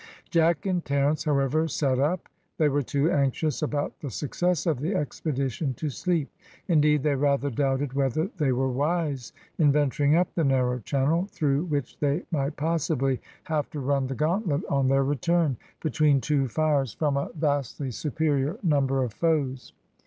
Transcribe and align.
Jack 0.31 0.65
and 0.65 0.83
Terence, 0.83 1.25
however, 1.25 1.67
sat 1.67 1.99
up; 1.99 2.27
they 2.57 2.69
were 2.69 2.81
too 2.81 3.11
anxious 3.11 3.61
about 3.61 3.99
the 3.99 4.09
success 4.09 4.65
of 4.65 4.79
the 4.79 4.95
expedition 4.95 5.75
to 5.75 5.89
sleep, 5.91 6.27
indeed 6.67 7.03
they 7.03 7.13
rather 7.13 7.51
doubted 7.51 7.93
whether 7.93 8.27
they 8.39 8.51
were 8.51 8.71
wise 8.71 9.31
in 9.59 9.71
venturing 9.71 10.15
up 10.15 10.33
the 10.33 10.43
narrow 10.43 10.79
channel, 10.79 11.27
through 11.29 11.65
which 11.65 11.99
they 11.99 12.23
might 12.31 12.55
possibly 12.55 13.21
have 13.43 13.69
to 13.69 13.79
run 13.79 14.07
the 14.07 14.15
gauntlet 14.15 14.63
on 14.71 14.87
their 14.87 15.03
return, 15.03 15.55
between 15.81 16.19
two 16.19 16.47
fires 16.47 16.93
from 16.93 17.15
a 17.15 17.29
vastly 17.35 17.91
superior 17.91 18.57
number 18.63 19.03
of 19.03 19.13
foes. 19.13 19.71